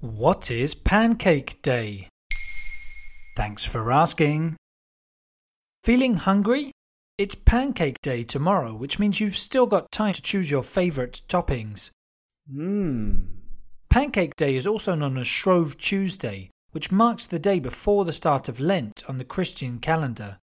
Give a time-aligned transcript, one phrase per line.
[0.00, 2.10] What is Pancake Day?
[3.34, 4.56] Thanks for asking.
[5.84, 6.70] Feeling hungry?
[7.16, 11.92] It's Pancake Day tomorrow, which means you've still got time to choose your favourite toppings.
[12.52, 13.26] Mmm.
[13.88, 18.50] Pancake Day is also known as Shrove Tuesday, which marks the day before the start
[18.50, 20.36] of Lent on the Christian calendar.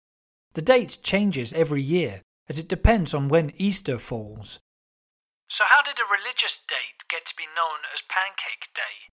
[0.53, 4.59] The date changes every year, as it depends on when Easter falls.
[5.49, 9.11] So, how did a religious date get to be known as Pancake Day?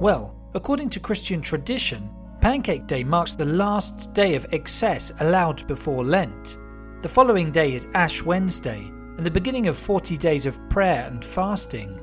[0.00, 2.08] Well, according to Christian tradition,
[2.40, 6.56] Pancake Day marks the last day of excess allowed before Lent.
[7.02, 11.24] The following day is Ash Wednesday, and the beginning of 40 days of prayer and
[11.24, 11.98] fasting.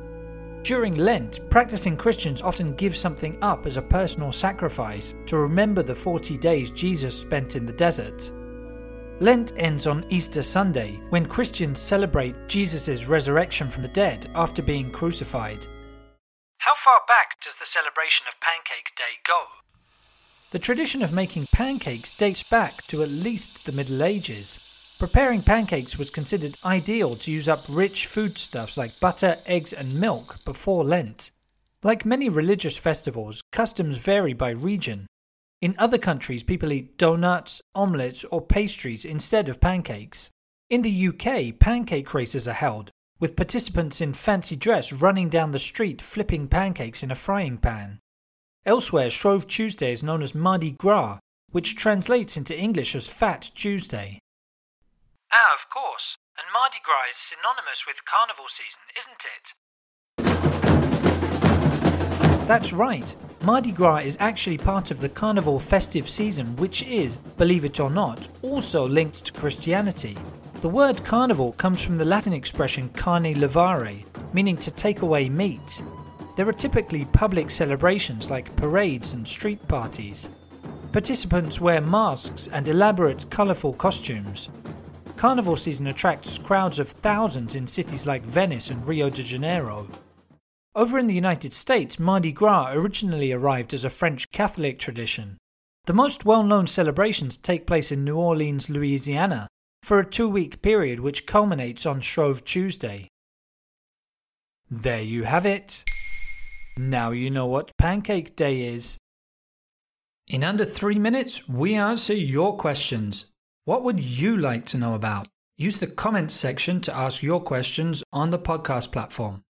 [0.64, 5.96] During Lent, practicing Christians often give something up as a personal sacrifice to remember the
[5.96, 8.30] 40 days Jesus spent in the desert.
[9.22, 14.92] Lent ends on Easter Sunday, when Christians celebrate Jesus' resurrection from the dead after being
[14.92, 15.66] crucified.
[16.66, 19.44] How far back does the celebration of Pancake Day go?
[20.50, 24.96] The tradition of making pancakes dates back to at least the Middle Ages.
[24.98, 30.44] Preparing pancakes was considered ideal to use up rich foodstuffs like butter, eggs, and milk
[30.44, 31.30] before Lent.
[31.84, 35.06] Like many religious festivals, customs vary by region.
[35.62, 40.32] In other countries, people eat donuts, omelets, or pastries instead of pancakes.
[40.72, 45.60] In the UK, pancake races are held, with participants in fancy dress running down the
[45.60, 48.00] street flipping pancakes in a frying pan.
[48.66, 51.20] Elsewhere, Shrove Tuesday is known as Mardi Gras,
[51.52, 54.20] which translates into English as Fat Tuesday.
[55.32, 56.18] Ah, of course.
[56.38, 59.54] And Mardi Gras is synonymous with carnival season, isn't it?
[62.48, 63.16] That's right.
[63.42, 67.90] Mardi Gras is actually part of the carnival festive season, which is, believe it or
[67.90, 70.18] not, also linked to Christianity.
[70.66, 75.84] The word carnival comes from the Latin expression carne levare, meaning to take away meat.
[76.36, 80.32] There are typically public celebrations like parades and street parties.
[80.92, 84.50] Participants wear masks and elaborate, colourful costumes.
[85.16, 89.88] Carnival season attracts crowds of thousands in cities like Venice and Rio de Janeiro.
[90.74, 95.38] Over in the United States, Mardi Gras originally arrived as a French Catholic tradition.
[95.86, 99.48] The most well known celebrations take place in New Orleans, Louisiana,
[99.86, 103.08] for a two week period which culminates on Shrove Tuesday.
[104.68, 105.84] There you have it.
[106.76, 108.98] Now you know what Pancake Day is.
[110.28, 113.28] In under three minutes, we answer your questions.
[113.66, 115.28] What would you like to know about?
[115.56, 119.45] Use the comments section to ask your questions on the podcast platform.